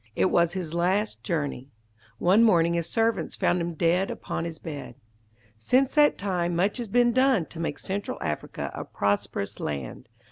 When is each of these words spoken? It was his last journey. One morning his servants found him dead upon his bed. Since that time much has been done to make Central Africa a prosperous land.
It 0.15 0.31
was 0.31 0.53
his 0.53 0.73
last 0.73 1.21
journey. 1.23 1.69
One 2.17 2.41
morning 2.43 2.73
his 2.73 2.89
servants 2.89 3.35
found 3.35 3.61
him 3.61 3.75
dead 3.75 4.09
upon 4.09 4.45
his 4.45 4.57
bed. 4.57 4.95
Since 5.59 5.93
that 5.93 6.17
time 6.17 6.55
much 6.55 6.77
has 6.77 6.87
been 6.87 7.11
done 7.13 7.45
to 7.45 7.59
make 7.59 7.77
Central 7.77 8.17
Africa 8.19 8.71
a 8.73 8.83
prosperous 8.83 9.59
land. 9.59 10.09